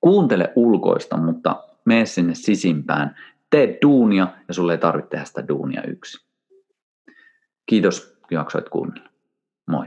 kuuntele 0.00 0.52
ulkoista, 0.56 1.16
mutta 1.16 1.62
mene 1.84 2.06
sinne 2.06 2.34
sisimpään, 2.34 3.16
tee 3.50 3.78
duunia 3.82 4.26
ja 4.48 4.54
sulle 4.54 4.72
ei 4.72 4.78
tarvitse 4.78 5.10
tehdä 5.10 5.24
sitä 5.24 5.48
duunia 5.48 5.82
yksin. 5.82 6.31
Kiitos, 7.66 8.18
jaksoit 8.30 8.68
kuunnella. 8.68 9.10
Moi. 9.66 9.86